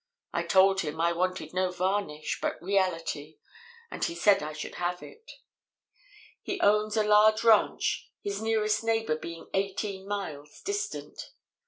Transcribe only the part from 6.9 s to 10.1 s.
a large ranch, his nearest neighbor being eighteen